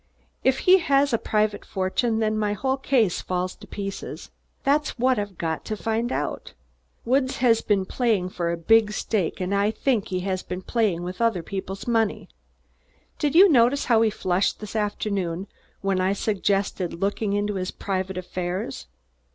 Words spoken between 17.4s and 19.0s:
his private affairs?